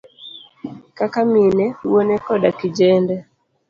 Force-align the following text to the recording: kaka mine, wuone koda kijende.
kaka 0.97 1.21
mine, 1.31 1.65
wuone 1.89 2.15
koda 2.25 2.49
kijende. 2.59 3.15